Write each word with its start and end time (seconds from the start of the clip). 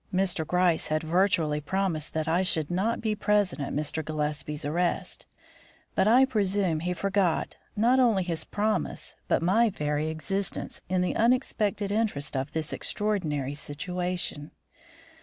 Mr. 0.11 0.47
Gryce 0.47 0.87
had 0.87 1.03
virtually 1.03 1.61
promised 1.61 2.15
that 2.15 2.27
I 2.27 2.41
should 2.41 2.71
not 2.71 3.01
be 3.01 3.13
present 3.13 3.61
at 3.61 3.71
Mr. 3.71 4.03
Gillespie's 4.03 4.65
arrest, 4.65 5.27
but 5.93 6.07
I 6.07 6.25
presume 6.25 6.79
he 6.79 6.91
forgot 6.91 7.55
not 7.75 7.99
only 7.99 8.23
his 8.23 8.43
promise 8.43 9.13
but 9.27 9.43
my 9.43 9.69
very 9.69 10.07
existence 10.07 10.81
in 10.89 11.01
the 11.01 11.15
unexpected 11.15 11.91
interest 11.91 12.35
of 12.35 12.51
this 12.51 12.73
extraordinary 12.73 13.53
situation. 13.53 14.49